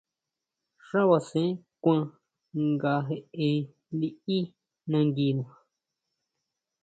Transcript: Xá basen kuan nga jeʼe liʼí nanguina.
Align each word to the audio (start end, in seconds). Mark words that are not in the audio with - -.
Xá 0.87 1.01
basen 1.09 1.49
kuan 1.81 2.01
nga 2.71 2.93
jeʼe 3.07 3.51
liʼí 3.99 4.37
nanguina. 4.89 5.43